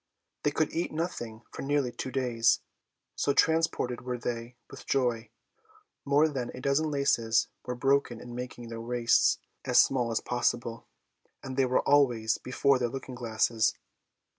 They 0.41 0.49
could 0.49 0.73
eat 0.73 0.91
nothing 0.91 1.43
for 1.51 1.61
nearly 1.61 1.91
two 1.91 2.09
days, 2.09 2.61
so 3.15 3.33
transported 3.33 4.01
were 4.01 4.17
they 4.17 4.55
with 4.67 4.87
joy. 4.87 5.29
More 6.05 6.27
than 6.27 6.49
a 6.55 6.59
dozen 6.59 6.89
laces 6.89 7.49
were 7.67 7.75
broken 7.75 8.19
in 8.19 8.33
making 8.33 8.69
their 8.69 8.81
waists 8.81 9.37
as 9.63 9.79
small 9.79 10.09
as 10.09 10.19
possible, 10.19 10.87
and 11.43 11.55
they 11.55 11.67
were 11.67 11.87
always 11.87 12.39
before 12.39 12.79
their 12.79 12.89
looking 12.89 13.13
glasses. 13.13 13.75